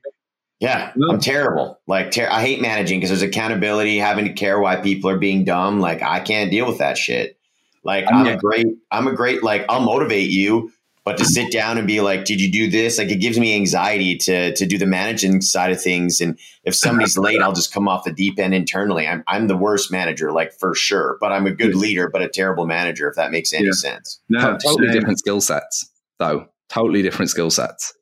Yeah, 0.63 0.94
I'm 1.10 1.19
terrible. 1.19 1.81
Like, 1.88 2.12
ter- 2.12 2.30
I 2.30 2.39
hate 2.39 2.62
managing 2.62 3.00
because 3.00 3.10
there's 3.10 3.21
accountability, 3.21 3.98
having 3.98 4.24
to 4.24 4.31
care 4.31 4.60
why 4.60 4.77
people 4.77 5.10
are 5.10 5.18
being 5.18 5.44
dumb. 5.44 5.81
Like, 5.81 6.01
I 6.01 6.21
can't 6.21 6.51
deal 6.51 6.65
with 6.65 6.77
that 6.77 6.98
shit. 6.98 7.38
Like, 7.83 8.06
I'm, 8.07 8.25
I'm 8.25 8.27
a 8.27 8.38
great, 8.38 8.68
I'm 8.89 9.07
a 9.07 9.13
great, 9.13 9.44
like, 9.44 9.65
I'll 9.68 9.81
motivate 9.81 10.30
you, 10.30 10.71
but 11.04 11.18
to 11.18 11.25
sit 11.25 11.51
down 11.51 11.77
and 11.77 11.86
be 11.86 12.00
like, 12.00 12.24
did 12.24 12.39
you 12.39 12.50
do 12.50 12.69
this? 12.69 12.98
Like 12.98 13.12
it 13.12 13.18
gives 13.18 13.38
me 13.38 13.56
anxiety 13.56 14.15
to 14.19 14.56
to 14.56 14.65
do 14.65 14.77
the 14.77 14.86
managing 14.86 15.42
side 15.42 15.71
of 15.74 15.81
things. 15.81 16.21
And 16.21 16.39
if 16.63 16.75
somebody's 16.75 17.18
late, 17.18 17.42
I'll 17.42 17.51
just 17.51 17.74
come 17.74 17.89
off 17.89 18.06
the 18.06 18.13
deep 18.13 18.39
end 18.39 18.54
internally. 18.54 19.06
I'm 19.06 19.21
I'm 19.27 19.48
the 19.48 19.57
worst 19.57 19.92
manager, 19.92 20.31
like 20.31 20.54
for 20.54 20.74
sure. 20.74 21.18
But 21.19 21.33
I'm 21.33 21.45
a 21.45 21.51
good 21.51 21.75
leader, 21.75 22.10
but 22.10 22.21
a 22.21 22.30
terrible 22.30 22.65
manager, 22.65 23.10
if 23.10 23.15
that 23.15 23.31
makes 23.31 23.51
any 23.51 23.65
yeah. 23.65 23.72
sense. 23.74 24.22
No, 24.29 24.58
totally 24.63 24.88
same. 24.88 24.93
different 24.93 25.20
skill 25.20 25.41
sets, 25.41 25.91
though. 26.20 26.48
Totally 26.70 27.01
different 27.01 27.29
skill 27.29 27.50
sets. 27.50 27.93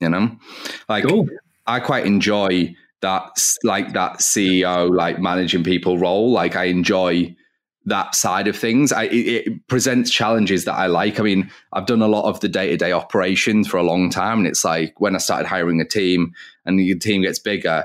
You 0.00 0.08
know? 0.08 0.36
Like 0.88 1.04
cool. 1.04 1.28
I 1.66 1.80
quite 1.80 2.06
enjoy 2.06 2.74
that 3.00 3.38
like 3.62 3.92
that 3.92 4.18
CEO, 4.18 4.94
like 4.94 5.18
managing 5.18 5.64
people 5.64 5.98
role. 5.98 6.30
Like 6.30 6.56
I 6.56 6.64
enjoy 6.64 7.34
that 7.86 8.14
side 8.14 8.48
of 8.48 8.56
things. 8.56 8.92
I, 8.92 9.04
it, 9.04 9.66
presents 9.68 10.10
challenges 10.10 10.64
that 10.64 10.74
I 10.74 10.86
like. 10.86 11.20
I 11.20 11.22
mean, 11.22 11.50
I've 11.72 11.86
done 11.86 12.00
a 12.02 12.08
lot 12.08 12.28
of 12.28 12.40
the 12.40 12.48
day 12.48 12.70
to 12.70 12.76
day 12.76 12.92
operations 12.92 13.68
for 13.68 13.76
a 13.76 13.82
long 13.82 14.10
time, 14.10 14.38
and 14.38 14.46
it's 14.46 14.64
like 14.64 15.00
when 15.00 15.14
I 15.14 15.18
started 15.18 15.46
hiring 15.46 15.80
a 15.80 15.84
team 15.84 16.32
and 16.64 16.78
the 16.78 16.94
team 16.98 17.22
gets 17.22 17.38
bigger, 17.38 17.84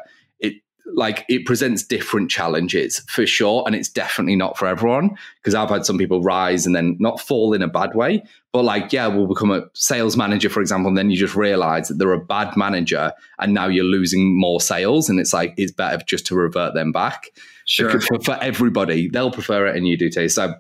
like 0.96 1.26
it 1.30 1.46
presents 1.46 1.84
different 1.84 2.30
challenges 2.30 3.00
for 3.08 3.26
sure, 3.26 3.64
and 3.66 3.76
it's 3.76 3.90
definitely 3.90 4.36
not 4.36 4.58
for 4.58 4.68
everyone 4.68 5.12
because 5.42 5.56
I've 5.56 5.70
had 5.70 5.86
some 5.86 5.98
people 5.98 6.22
rise 6.22 6.66
and 6.66 6.76
then 6.76 6.98
not 7.00 7.20
fall 7.20 7.54
in 7.54 7.62
a 7.62 7.68
bad 7.68 7.96
way, 7.96 8.24
but 8.54 8.64
like 8.64 8.92
yeah, 8.92 9.08
we'll 9.08 9.28
become 9.28 9.52
a 9.52 9.64
sales 9.74 10.18
manager, 10.18 10.50
for 10.50 10.62
example, 10.62 10.90
and 10.90 10.98
then 10.98 11.10
you 11.10 11.18
just 11.18 11.36
realize 11.36 11.88
that 11.88 11.96
they're 11.96 12.14
a 12.14 12.24
bad 12.24 12.56
manager, 12.58 13.14
and 13.40 13.54
now 13.54 13.68
you're 13.68 13.86
losing 13.86 14.40
more 14.40 14.60
sales, 14.60 15.10
and 15.10 15.20
it's 15.20 15.34
like 15.34 15.54
it's 15.58 15.72
better 15.72 16.04
just 16.06 16.26
to 16.28 16.36
revert 16.36 16.74
them 16.74 16.92
back 16.92 17.30
sure. 17.66 18.02
for, 18.02 18.20
for 18.20 18.38
everybody. 18.42 19.10
They'll 19.10 19.32
prefer 19.32 19.68
it, 19.68 19.76
and 19.76 19.88
you 19.88 19.98
do 19.98 20.10
too. 20.10 20.30
So 20.30 20.56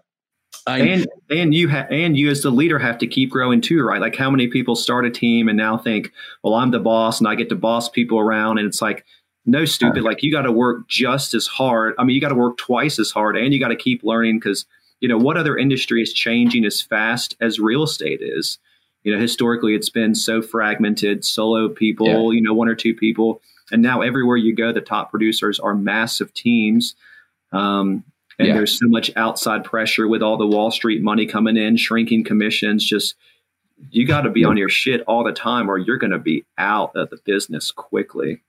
I'm, 0.67 0.87
and 0.87 1.07
and 1.29 1.53
you 1.53 1.69
ha- 1.69 1.87
and 1.89 2.17
you 2.17 2.29
as 2.29 2.41
the 2.41 2.51
leader 2.51 2.79
have 2.79 2.97
to 2.99 3.07
keep 3.07 3.31
growing 3.31 3.61
too, 3.61 3.83
right? 3.83 4.01
Like 4.01 4.15
how 4.15 4.29
many 4.29 4.47
people 4.47 4.75
start 4.75 5.05
a 5.05 5.09
team 5.09 5.47
and 5.47 5.57
now 5.57 5.77
think, 5.77 6.11
well, 6.43 6.53
I'm 6.53 6.71
the 6.71 6.79
boss 6.79 7.19
and 7.19 7.27
I 7.27 7.35
get 7.35 7.49
to 7.49 7.55
boss 7.55 7.89
people 7.89 8.19
around, 8.19 8.57
and 8.57 8.67
it's 8.67 8.81
like, 8.81 9.05
no, 9.49 9.65
stupid. 9.65 10.03
Like 10.03 10.21
you 10.23 10.31
got 10.31 10.43
to 10.43 10.51
work 10.51 10.87
just 10.87 11.33
as 11.33 11.47
hard. 11.47 11.95
I 11.97 12.03
mean, 12.03 12.15
you 12.15 12.21
got 12.21 12.29
to 12.29 12.35
work 12.35 12.57
twice 12.57 12.99
as 12.99 13.11
hard, 13.11 13.35
and 13.35 13.53
you 13.53 13.59
got 13.59 13.69
to 13.69 13.75
keep 13.75 14.03
learning 14.03 14.39
because 14.39 14.65
you 14.99 15.09
know 15.09 15.17
what 15.17 15.37
other 15.37 15.57
industry 15.57 16.01
is 16.01 16.13
changing 16.13 16.65
as 16.65 16.81
fast 16.81 17.35
as 17.41 17.59
real 17.59 17.83
estate 17.83 18.21
is. 18.21 18.59
You 19.03 19.13
know, 19.13 19.21
historically, 19.21 19.75
it's 19.75 19.89
been 19.89 20.13
so 20.13 20.41
fragmented, 20.41 21.23
solo 21.23 21.69
people, 21.69 22.33
yeah. 22.33 22.37
you 22.37 22.41
know, 22.41 22.53
one 22.53 22.67
or 22.67 22.75
two 22.75 22.93
people. 22.93 23.41
And 23.71 23.81
now 23.81 24.01
everywhere 24.01 24.35
you 24.35 24.53
go, 24.53 24.73
the 24.73 24.81
top 24.81 25.09
producers 25.09 25.59
are 25.59 25.73
massive 25.73 26.33
teams. 26.33 26.95
Um, 27.51 28.03
and 28.37 28.49
yeah. 28.49 28.53
there's 28.55 28.77
so 28.77 28.87
much 28.87 29.11
outside 29.15 29.63
pressure 29.63 30.07
with 30.07 30.21
all 30.21 30.37
the 30.37 30.45
Wall 30.45 30.69
Street 30.69 31.01
money 31.01 31.25
coming 31.25 31.55
in, 31.55 31.77
shrinking 31.77 32.23
commissions. 32.25 32.85
Just 32.85 33.15
you 33.89 34.05
got 34.05 34.21
to 34.21 34.29
be 34.29 34.43
on 34.43 34.57
your 34.57 34.69
shit 34.69 35.01
all 35.07 35.23
the 35.23 35.31
time, 35.31 35.71
or 35.71 35.77
you're 35.77 35.97
going 35.97 36.11
to 36.11 36.19
be 36.19 36.45
out 36.57 36.95
of 36.95 37.09
the 37.09 37.17
business 37.23 37.71
quickly. 37.71 38.41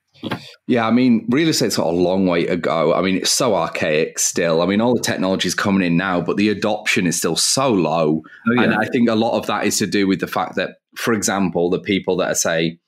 Yeah, 0.66 0.86
I 0.86 0.90
mean, 0.90 1.26
real 1.30 1.48
estate's 1.48 1.76
got 1.76 1.86
a 1.86 1.90
long 1.90 2.26
way 2.26 2.46
to 2.46 2.56
go. 2.56 2.94
I 2.94 3.02
mean, 3.02 3.16
it's 3.16 3.30
so 3.30 3.54
archaic 3.54 4.18
still. 4.18 4.62
I 4.62 4.66
mean, 4.66 4.80
all 4.80 4.94
the 4.94 5.02
technology 5.02 5.48
is 5.48 5.54
coming 5.54 5.86
in 5.86 5.96
now, 5.96 6.20
but 6.20 6.36
the 6.36 6.48
adoption 6.48 7.06
is 7.06 7.16
still 7.16 7.36
so 7.36 7.72
low. 7.72 8.22
Oh, 8.48 8.52
yeah. 8.52 8.62
And 8.62 8.74
I 8.74 8.86
think 8.86 9.08
a 9.08 9.14
lot 9.14 9.36
of 9.38 9.46
that 9.46 9.64
is 9.64 9.78
to 9.78 9.86
do 9.86 10.06
with 10.06 10.20
the 10.20 10.26
fact 10.26 10.56
that, 10.56 10.76
for 10.96 11.12
example, 11.12 11.70
the 11.70 11.80
people 11.80 12.16
that 12.18 12.30
are, 12.30 12.34
say, 12.34 12.78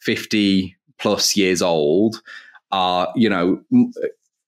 50 0.00 0.76
plus 0.98 1.36
years 1.36 1.62
old 1.62 2.20
are, 2.70 3.12
you 3.16 3.28
know, 3.28 3.60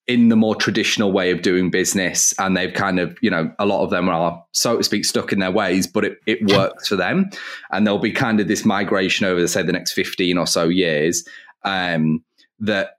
in 0.07 0.29
the 0.29 0.37
more 0.37 0.55
traditional 0.55 1.13
way 1.13 1.31
of 1.31 1.41
doing 1.43 1.71
business 1.71 2.35
and 2.39 2.57
they've 2.57 2.75
kind 2.75 3.01
of 3.01 3.17
you 3.23 3.31
know 3.31 3.51
a 3.59 3.65
lot 3.65 3.83
of 3.83 3.91
them 3.91 4.09
are 4.09 4.45
so 4.53 4.77
to 4.77 4.85
speak 4.85 5.05
stuck 5.05 5.33
in 5.33 5.39
their 5.39 5.51
ways 5.51 5.87
but 5.87 6.05
it, 6.05 6.19
it 6.27 6.47
works 6.53 6.89
for 6.89 6.97
them 6.97 7.31
and 7.71 7.87
there'll 7.87 7.99
be 7.99 8.13
kind 8.13 8.39
of 8.39 8.47
this 8.47 8.67
migration 8.67 9.25
over 9.25 9.47
say 9.47 9.63
the 9.63 9.73
next 9.73 9.93
15 9.93 10.37
or 10.37 10.47
so 10.47 10.69
years 10.69 11.25
um, 11.65 12.25
that 12.61 12.99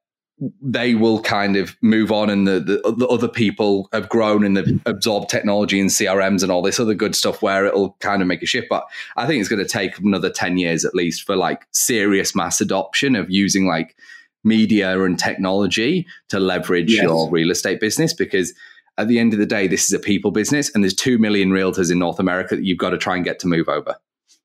they 0.62 0.96
will 0.96 1.22
kind 1.22 1.56
of 1.56 1.78
move 1.82 2.12
on 2.12 2.30
and 2.30 2.46
the, 2.46 2.60
the, 2.60 2.96
the, 2.98 3.08
other 3.08 3.30
people 3.30 3.88
have 3.94 4.10
grown 4.10 4.44
and 4.44 4.58
they've 4.58 4.82
absorbed 4.86 5.30
technology 5.30 5.80
and 5.80 5.90
crms 5.90 6.44
and 6.44 6.52
all 6.52 6.62
this 6.62 6.78
other 6.78 6.94
good 6.94 7.16
stuff 7.16 7.42
where 7.42 7.66
it'll 7.66 7.94
kind 8.02 8.22
of 8.22 8.28
make 8.28 8.44
a 8.44 8.46
shift 8.46 8.68
but 8.70 8.86
i 9.16 9.26
think 9.26 9.40
it's 9.40 9.48
going 9.48 9.64
to 9.64 9.70
take 9.70 9.98
another 10.00 10.30
10 10.30 10.58
years 10.58 10.84
at 10.84 10.94
least 10.94 11.24
for 11.24 11.38
like 11.38 11.66
serious 11.72 12.36
mass 12.36 12.60
adoption 12.60 13.16
of 13.16 13.32
using 13.32 13.66
like 13.66 13.96
media 14.44 15.02
and 15.02 15.18
technology 15.18 16.06
to 16.28 16.38
leverage 16.38 16.92
yes. 16.92 17.04
your 17.04 17.30
real 17.30 17.50
estate 17.50 17.80
business 17.80 18.14
because 18.14 18.54
at 18.98 19.08
the 19.08 19.20
end 19.20 19.34
of 19.34 19.40
the 19.40 19.46
day, 19.46 19.68
this 19.68 19.86
is 19.86 19.94
a 19.94 20.00
people 20.00 20.32
business 20.32 20.74
and 20.74 20.84
there's 20.84 20.94
2 20.94 21.18
million 21.18 21.50
realtors 21.50 21.92
in 21.92 22.00
North 22.00 22.20
America 22.20 22.56
that 22.56 22.64
you've 22.64 22.78
got 22.78 22.92
to 22.92 22.98
try 22.98 23.16
and 23.16 23.26
get 23.26 23.40
to 23.40 23.48
move 23.48 23.68
over. 23.68 23.96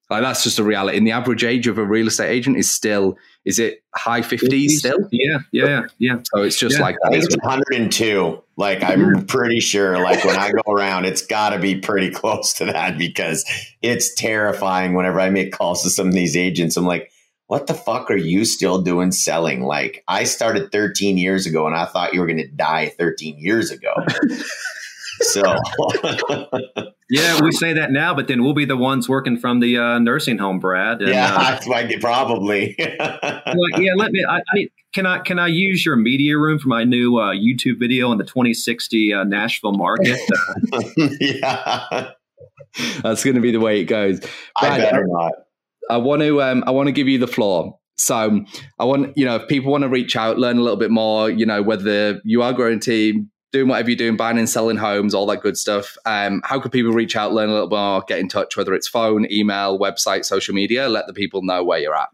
Like 0.08 0.22
that's 0.22 0.42
just 0.42 0.58
a 0.58 0.64
reality. 0.64 0.98
And 0.98 1.06
the 1.06 1.12
average 1.12 1.44
age 1.44 1.68
of 1.68 1.78
a 1.78 1.84
real 1.84 2.08
estate 2.08 2.30
agent 2.30 2.56
is 2.56 2.68
still, 2.68 3.16
is 3.44 3.58
it 3.58 3.82
high 3.94 4.20
50s 4.20 4.68
still? 4.70 4.98
Yeah, 5.10 5.38
yeah, 5.52 5.82
yeah. 5.98 6.16
So 6.24 6.42
it's 6.42 6.58
just 6.58 6.76
yeah. 6.76 6.82
like 6.82 6.96
I 7.04 7.10
think 7.10 7.24
it's 7.24 7.36
102. 7.36 8.42
Like 8.56 8.82
I'm 8.82 9.26
pretty 9.26 9.60
sure, 9.60 9.98
like 10.02 10.24
when 10.24 10.36
I 10.36 10.52
go 10.52 10.72
around, 10.72 11.06
it's 11.06 11.24
got 11.24 11.50
to 11.50 11.58
be 11.58 11.76
pretty 11.76 12.10
close 12.14 12.52
to 12.54 12.66
that 12.66 12.98
because 12.98 13.44
it's 13.82 14.14
terrifying 14.14 14.94
whenever 14.94 15.20
I 15.20 15.30
make 15.30 15.52
calls 15.52 15.82
to 15.84 15.90
some 15.90 16.08
of 16.08 16.14
these 16.14 16.36
agents. 16.36 16.76
I'm 16.76 16.84
like, 16.84 17.10
what 17.46 17.66
the 17.66 17.74
fuck 17.74 18.10
are 18.12 18.16
you 18.16 18.44
still 18.44 18.80
doing 18.80 19.10
selling? 19.10 19.62
Like, 19.62 20.04
I 20.06 20.22
started 20.22 20.70
13 20.70 21.18
years 21.18 21.46
ago 21.46 21.66
and 21.66 21.74
I 21.74 21.86
thought 21.86 22.14
you 22.14 22.20
were 22.20 22.26
going 22.26 22.38
to 22.38 22.46
die 22.46 22.90
13 22.96 23.38
years 23.38 23.72
ago. 23.72 23.92
so, 25.20 25.42
yeah, 27.10 27.42
we 27.42 27.50
say 27.50 27.72
that 27.72 27.90
now, 27.90 28.14
but 28.14 28.28
then 28.28 28.44
we'll 28.44 28.54
be 28.54 28.64
the 28.64 28.76
ones 28.76 29.08
working 29.08 29.36
from 29.36 29.58
the 29.58 29.76
uh, 29.76 29.98
nursing 29.98 30.38
home, 30.38 30.60
Brad. 30.60 31.00
And, 31.00 31.10
yeah, 31.10 31.34
uh, 31.34 31.60
like, 31.68 32.00
probably. 32.00 32.76
like, 32.78 33.78
yeah, 33.78 33.92
let 33.96 34.12
me. 34.12 34.24
I, 34.28 34.40
I, 34.54 34.68
can 34.92 35.06
I 35.06 35.18
can 35.18 35.38
I 35.38 35.48
use 35.48 35.84
your 35.84 35.96
media 35.96 36.38
room 36.38 36.58
for 36.58 36.68
my 36.68 36.84
new 36.84 37.18
uh, 37.18 37.32
YouTube 37.32 37.78
video 37.78 38.10
on 38.10 38.18
the 38.18 38.24
2060 38.24 39.12
uh, 39.12 39.24
Nashville 39.24 39.72
market? 39.72 40.18
yeah, 41.20 42.10
that's 43.02 43.24
going 43.24 43.36
to 43.36 43.42
be 43.42 43.50
the 43.50 43.60
way 43.60 43.80
it 43.80 43.84
goes. 43.84 44.20
Brad, 44.60 44.72
I 44.72 44.78
better 44.78 45.06
not. 45.06 45.32
I 45.90 45.96
want 45.96 46.22
to 46.22 46.40
um, 46.42 46.62
I 46.66 46.70
want 46.70 46.86
to 46.86 46.92
give 46.92 47.08
you 47.08 47.18
the 47.18 47.26
floor. 47.26 47.76
So 47.98 48.44
I 48.78 48.84
want 48.84 49.16
you 49.16 49.24
know 49.24 49.36
if 49.36 49.48
people 49.48 49.72
want 49.72 49.82
to 49.82 49.88
reach 49.88 50.14
out, 50.14 50.38
learn 50.38 50.58
a 50.58 50.62
little 50.62 50.78
bit 50.78 50.90
more, 50.90 51.28
you 51.28 51.44
know 51.44 51.60
whether 51.62 52.20
you 52.24 52.42
are 52.42 52.52
growing 52.52 52.78
team, 52.78 53.30
doing 53.52 53.68
whatever 53.68 53.90
you're 53.90 53.96
doing, 53.96 54.16
buying 54.16 54.38
and 54.38 54.48
selling 54.48 54.76
homes, 54.76 55.14
all 55.14 55.26
that 55.26 55.42
good 55.42 55.56
stuff. 55.56 55.96
Um, 56.06 56.40
how 56.44 56.60
could 56.60 56.72
people 56.72 56.92
reach 56.92 57.16
out, 57.16 57.32
learn 57.32 57.48
a 57.48 57.52
little 57.52 57.68
more, 57.68 58.02
get 58.06 58.18
in 58.18 58.28
touch, 58.28 58.56
whether 58.56 58.74
it's 58.74 58.88
phone, 58.88 59.30
email, 59.30 59.78
website, 59.78 60.24
social 60.24 60.54
media? 60.54 60.88
Let 60.88 61.06
the 61.06 61.12
people 61.12 61.42
know 61.42 61.64
where 61.64 61.78
you're 61.78 61.96
at. 61.96 62.10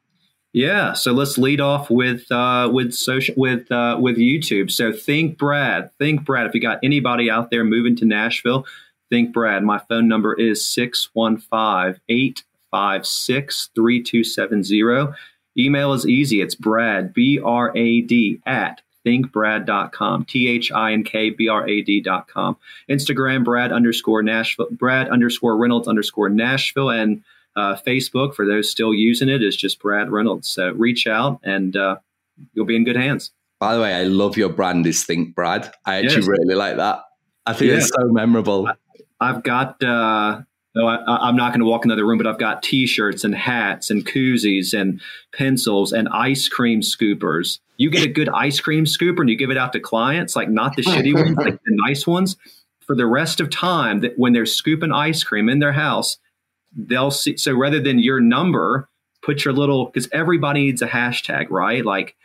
Yeah, 0.52 0.94
so 0.94 1.12
let's 1.12 1.36
lead 1.36 1.60
off 1.60 1.90
with 1.90 2.32
uh, 2.32 2.70
with 2.72 2.94
social 2.94 3.34
with 3.36 3.70
uh, 3.70 3.98
with 4.00 4.16
YouTube. 4.16 4.70
So 4.70 4.90
think 4.90 5.36
Brad, 5.36 5.90
think 5.98 6.24
Brad. 6.24 6.46
If 6.46 6.54
you 6.54 6.62
got 6.62 6.78
anybody 6.82 7.30
out 7.30 7.50
there 7.50 7.62
moving 7.62 7.94
to 7.96 8.06
Nashville, 8.06 8.64
think 9.10 9.34
Brad. 9.34 9.64
My 9.64 9.78
phone 9.78 10.08
number 10.08 10.32
is 10.32 10.66
615 10.66 12.00
856 12.08 13.70
3270. 13.74 15.14
Email 15.58 15.92
is 15.92 16.06
easy. 16.06 16.40
It's 16.40 16.54
Brad, 16.54 17.12
B 17.12 17.38
R 17.38 17.76
A 17.76 18.00
D, 18.00 18.40
at 18.46 18.80
thinkbrad.com, 19.06 20.24
T 20.24 20.48
H 20.48 20.72
I 20.72 20.92
N 20.92 21.04
K 21.04 21.30
B 21.30 21.48
R 21.48 21.66
A 21.68 21.82
D.com. 21.82 22.56
Instagram, 22.90 23.44
Brad 23.44 23.72
underscore 23.72 24.22
Nashville, 24.22 24.68
Brad 24.72 25.08
underscore 25.08 25.56
Reynolds 25.56 25.86
underscore 25.86 26.28
Nashville. 26.28 26.90
And 26.90 27.22
uh, 27.54 27.76
Facebook, 27.76 28.34
for 28.34 28.44
those 28.44 28.68
still 28.68 28.92
using 28.92 29.28
it, 29.28 29.42
is 29.42 29.56
just 29.56 29.80
Brad 29.80 30.10
Reynolds. 30.10 30.50
So 30.50 30.72
reach 30.72 31.06
out 31.06 31.40
and 31.42 31.76
uh, 31.76 31.96
you'll 32.52 32.66
be 32.66 32.76
in 32.76 32.84
good 32.84 32.96
hands. 32.96 33.30
By 33.58 33.74
the 33.74 33.80
way, 33.80 33.94
I 33.94 34.02
love 34.04 34.36
your 34.36 34.50
brand 34.50 34.86
is 34.86 35.04
Think 35.04 35.34
Brad. 35.34 35.72
I 35.86 35.96
actually 35.96 36.16
yes. 36.16 36.28
really 36.28 36.54
like 36.54 36.76
that. 36.76 37.04
I 37.46 37.52
think 37.54 37.70
yeah. 37.70 37.78
it's 37.78 37.88
so 37.88 38.08
memorable. 38.08 38.68
I, 39.20 39.26
have 39.28 39.42
got 39.42 39.82
uh, 39.82 40.42
no, 40.76 40.86
I, 40.88 41.28
am 41.30 41.36
not 41.36 41.52
going 41.52 41.60
to 41.60 41.66
walk 41.66 41.86
in 41.86 41.90
another 41.90 42.06
room, 42.06 42.18
but 42.18 42.26
I've 42.26 42.38
got 42.38 42.62
T-shirts 42.62 43.24
and 43.24 43.34
hats 43.34 43.90
and 43.90 44.04
koozies 44.04 44.78
and 44.78 45.00
pencils 45.32 45.90
and 45.90 46.06
ice 46.10 46.48
cream 46.48 46.82
scoopers. 46.82 47.60
You 47.78 47.88
get 47.88 48.04
a 48.04 48.08
good 48.08 48.28
ice 48.28 48.60
cream 48.60 48.84
scooper 48.84 49.20
and 49.20 49.30
you 49.30 49.36
give 49.36 49.50
it 49.50 49.56
out 49.56 49.72
to 49.72 49.80
clients, 49.80 50.36
like 50.36 50.50
not 50.50 50.76
the 50.76 50.82
shitty 50.82 51.14
ones, 51.24 51.34
like 51.38 51.54
the 51.54 51.78
nice 51.86 52.06
ones. 52.06 52.36
For 52.86 52.94
the 52.94 53.06
rest 53.06 53.40
of 53.40 53.48
time, 53.48 54.00
that 54.00 54.18
when 54.18 54.34
they're 54.34 54.44
scooping 54.44 54.92
ice 54.92 55.24
cream 55.24 55.48
in 55.48 55.60
their 55.60 55.72
house, 55.72 56.18
they'll 56.76 57.10
see. 57.10 57.38
So 57.38 57.54
rather 57.54 57.80
than 57.80 57.98
your 57.98 58.20
number, 58.20 58.90
put 59.22 59.46
your 59.46 59.54
little 59.54 59.86
because 59.86 60.10
everybody 60.12 60.64
needs 60.64 60.82
a 60.82 60.88
hashtag, 60.88 61.46
right? 61.48 61.86
Like, 61.86 62.16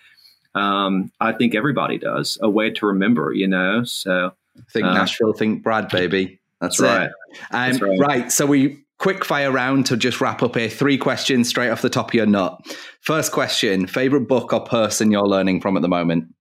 um, 0.56 1.10
I 1.22 1.32
think 1.32 1.56
everybody 1.56 1.98
does 1.98 2.38
a 2.42 2.50
way 2.50 2.70
to 2.72 2.86
remember, 2.86 3.32
you 3.32 3.48
know. 3.48 3.86
So 3.86 4.34
think 4.72 4.88
uh, 4.88 4.94
Nashville, 4.94 5.32
think 5.32 5.64
Brad, 5.64 5.88
baby. 5.88 6.41
That's, 6.62 6.78
That's 6.78 6.82
right. 6.82 7.10
Um, 7.52 7.72
That's 7.72 7.82
right. 7.82 8.00
Right. 8.00 8.32
So 8.32 8.46
we 8.46 8.86
quick 9.00 9.26
fire 9.26 9.52
round 9.52 9.88
to 9.88 9.98
just 9.98 10.22
wrap 10.22 10.44
up 10.44 10.56
here. 10.56 10.70
Three 10.70 10.98
questions 10.98 11.50
straight 11.50 11.72
off 11.72 11.82
the 11.82 11.90
top 11.90 12.10
of 12.10 12.14
your 12.14 12.28
nut. 12.28 12.62
First 13.02 13.32
question: 13.32 13.88
favorite 13.88 14.28
book 14.28 14.54
or 14.54 14.64
person 14.64 15.12
you're 15.12 15.28
learning 15.28 15.62
from 15.62 15.76
at 15.76 15.82
the 15.82 15.90
moment? 15.90 16.34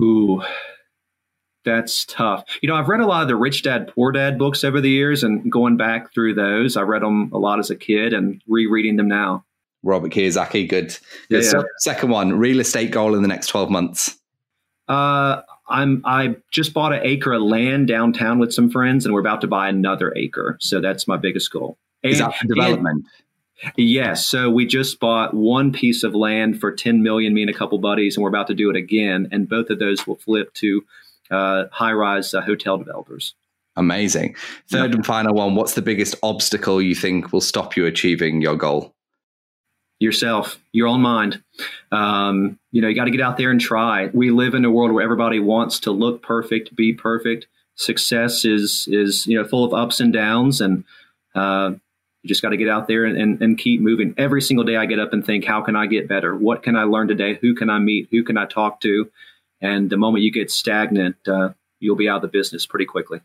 Ooh, 0.00 0.42
that's 1.66 2.06
tough. 2.06 2.44
You 2.62 2.68
know, 2.68 2.76
I've 2.76 2.88
read 2.88 3.00
a 3.00 3.06
lot 3.06 3.22
of 3.22 3.28
the 3.28 3.36
Rich 3.36 3.62
Dad 3.62 3.92
Poor 3.94 4.10
Dad 4.10 4.38
books 4.38 4.64
over 4.64 4.80
the 4.80 4.88
years, 4.88 5.22
and 5.22 5.52
going 5.52 5.76
back 5.76 6.12
through 6.14 6.34
those, 6.34 6.76
I 6.76 6.82
read 6.82 7.02
them 7.02 7.30
a 7.32 7.38
lot 7.38 7.58
as 7.58 7.70
a 7.70 7.76
kid 7.76 8.14
and 8.14 8.42
rereading 8.48 8.96
them 8.96 9.08
now. 9.08 9.44
Robert 9.82 10.12
Kiyosaki, 10.12 10.68
good. 10.68 10.96
good 11.28 11.44
yeah, 11.44 11.50
yeah. 11.54 11.62
Second 11.78 12.08
one: 12.08 12.38
real 12.38 12.60
estate 12.60 12.90
goal 12.90 13.14
in 13.14 13.22
the 13.22 13.28
next 13.28 13.48
twelve 13.48 13.68
months. 13.68 14.18
Uh, 14.88 15.42
I'm 15.72 16.02
I 16.04 16.36
just 16.50 16.74
bought 16.74 16.92
an 16.92 17.00
acre 17.02 17.32
of 17.32 17.42
land 17.42 17.88
downtown 17.88 18.38
with 18.38 18.52
some 18.52 18.70
friends, 18.70 19.04
and 19.04 19.14
we're 19.14 19.20
about 19.20 19.40
to 19.40 19.46
buy 19.48 19.68
another 19.68 20.12
acre. 20.16 20.58
So 20.60 20.80
that's 20.80 21.08
my 21.08 21.16
biggest 21.16 21.50
goal. 21.50 21.78
And, 22.04 22.12
Is 22.12 22.18
that 22.18 22.34
development? 22.46 23.06
And, 23.62 23.72
yes. 23.76 24.26
So 24.26 24.50
we 24.50 24.66
just 24.66 25.00
bought 25.00 25.34
one 25.34 25.72
piece 25.72 26.04
of 26.04 26.14
land 26.14 26.60
for 26.60 26.70
ten 26.70 27.02
million. 27.02 27.32
Me 27.34 27.42
and 27.42 27.50
a 27.50 27.54
couple 27.54 27.78
buddies, 27.78 28.16
and 28.16 28.22
we're 28.22 28.28
about 28.28 28.46
to 28.48 28.54
do 28.54 28.70
it 28.70 28.76
again. 28.76 29.28
And 29.32 29.48
both 29.48 29.70
of 29.70 29.78
those 29.78 30.06
will 30.06 30.16
flip 30.16 30.52
to 30.54 30.84
uh, 31.30 31.64
high-rise 31.72 32.34
uh, 32.34 32.42
hotel 32.42 32.76
developers. 32.76 33.34
Amazing. 33.74 34.36
Third 34.68 34.90
yeah. 34.90 34.96
and 34.96 35.06
final 35.06 35.34
one. 35.34 35.54
What's 35.54 35.74
the 35.74 35.82
biggest 35.82 36.14
obstacle 36.22 36.82
you 36.82 36.94
think 36.94 37.32
will 37.32 37.40
stop 37.40 37.76
you 37.76 37.86
achieving 37.86 38.42
your 38.42 38.56
goal? 38.56 38.94
Yourself, 40.02 40.58
your 40.72 40.88
own 40.88 41.00
mind. 41.00 41.42
Um, 41.90 42.58
you 42.72 42.82
know, 42.82 42.88
you 42.88 42.94
got 42.94 43.04
to 43.04 43.10
get 43.10 43.20
out 43.20 43.36
there 43.36 43.50
and 43.50 43.60
try. 43.60 44.06
We 44.12 44.30
live 44.30 44.54
in 44.54 44.64
a 44.64 44.70
world 44.70 44.92
where 44.92 45.04
everybody 45.04 45.38
wants 45.38 45.80
to 45.80 45.92
look 45.92 46.22
perfect, 46.22 46.74
be 46.74 46.92
perfect. 46.92 47.46
Success 47.74 48.44
is 48.44 48.86
is 48.90 49.26
you 49.26 49.40
know 49.40 49.46
full 49.46 49.64
of 49.64 49.72
ups 49.72 50.00
and 50.00 50.12
downs, 50.12 50.60
and 50.60 50.84
uh, 51.34 51.72
you 52.22 52.28
just 52.28 52.42
got 52.42 52.50
to 52.50 52.56
get 52.56 52.68
out 52.68 52.86
there 52.86 53.04
and, 53.04 53.16
and, 53.16 53.40
and, 53.40 53.58
keep 53.58 53.80
moving. 53.80 54.14
Every 54.18 54.42
single 54.42 54.64
day, 54.64 54.76
I 54.76 54.86
get 54.86 55.00
up 55.00 55.12
and 55.12 55.24
think, 55.24 55.44
how 55.44 55.62
can 55.62 55.74
I 55.74 55.86
get 55.86 56.06
better? 56.06 56.36
What 56.36 56.62
can 56.62 56.76
I 56.76 56.84
learn 56.84 57.08
today? 57.08 57.38
Who 57.40 57.54
can 57.54 57.70
I 57.70 57.78
meet? 57.78 58.08
Who 58.10 58.22
can 58.22 58.36
I 58.36 58.44
talk 58.44 58.80
to? 58.82 59.10
And 59.60 59.88
the 59.88 59.96
moment 59.96 60.22
you 60.22 60.30
get 60.30 60.50
stagnant, 60.50 61.16
uh, 61.26 61.50
you'll 61.80 61.96
be 61.96 62.08
out 62.08 62.16
of 62.16 62.22
the 62.22 62.28
business 62.28 62.66
pretty 62.66 62.84
quickly. 62.84 63.20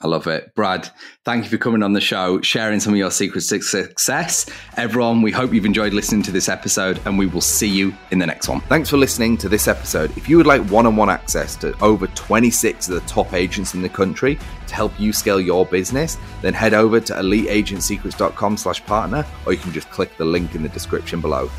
I 0.00 0.06
love 0.06 0.28
it. 0.28 0.54
Brad, 0.54 0.88
thank 1.24 1.42
you 1.42 1.50
for 1.50 1.58
coming 1.58 1.82
on 1.82 1.92
the 1.92 2.00
show, 2.00 2.40
sharing 2.40 2.78
some 2.78 2.92
of 2.92 2.98
your 2.98 3.10
secrets 3.10 3.48
to 3.48 3.60
success. 3.60 4.46
Everyone, 4.76 5.22
we 5.22 5.32
hope 5.32 5.52
you've 5.52 5.64
enjoyed 5.64 5.92
listening 5.92 6.22
to 6.22 6.30
this 6.30 6.48
episode 6.48 7.00
and 7.04 7.18
we 7.18 7.26
will 7.26 7.40
see 7.40 7.66
you 7.66 7.92
in 8.12 8.20
the 8.20 8.26
next 8.26 8.48
one. 8.48 8.60
Thanks 8.62 8.90
for 8.90 8.96
listening 8.96 9.36
to 9.38 9.48
this 9.48 9.66
episode. 9.66 10.16
If 10.16 10.28
you 10.28 10.36
would 10.36 10.46
like 10.46 10.62
one 10.70 10.86
on 10.86 10.94
one 10.94 11.10
access 11.10 11.56
to 11.56 11.76
over 11.82 12.06
26 12.06 12.88
of 12.88 12.94
the 12.94 13.00
top 13.08 13.34
agents 13.34 13.74
in 13.74 13.82
the 13.82 13.88
country 13.88 14.38
to 14.68 14.74
help 14.74 14.98
you 15.00 15.12
scale 15.12 15.40
your 15.40 15.66
business, 15.66 16.16
then 16.42 16.54
head 16.54 16.74
over 16.74 17.00
to 17.00 17.14
eliteagentsecrets.com 17.14 18.56
slash 18.56 18.86
partner 18.86 19.26
or 19.46 19.52
you 19.52 19.58
can 19.58 19.72
just 19.72 19.90
click 19.90 20.16
the 20.16 20.24
link 20.24 20.54
in 20.54 20.62
the 20.62 20.68
description 20.68 21.20
below. 21.20 21.50